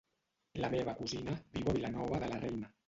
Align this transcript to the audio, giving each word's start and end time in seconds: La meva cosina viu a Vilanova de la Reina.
La 0.63 0.71
meva 0.77 0.95
cosina 1.03 1.37
viu 1.59 1.71
a 1.71 1.79
Vilanova 1.81 2.25
de 2.27 2.33
la 2.35 2.45
Reina. 2.47 2.77